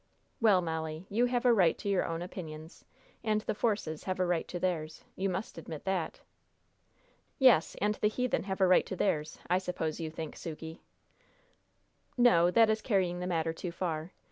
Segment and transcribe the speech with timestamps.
[0.41, 2.83] "Well, Molly, you have a right to your own opinions,
[3.23, 5.03] and the Forces have a right to theirs.
[5.15, 6.21] You must admit that!"
[7.37, 10.81] "Yes; and the heathen have a right to theirs, I suppose you think, Sukey."
[12.17, 14.11] "No; that is carrying the matter too far.